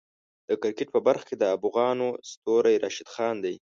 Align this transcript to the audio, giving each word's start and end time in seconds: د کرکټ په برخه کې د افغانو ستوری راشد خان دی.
د 0.47 0.49
کرکټ 0.61 0.87
په 0.95 0.99
برخه 1.07 1.25
کې 1.29 1.35
د 1.37 1.43
افغانو 1.57 2.07
ستوری 2.31 2.75
راشد 2.83 3.07
خان 3.13 3.35
دی. 3.43 3.55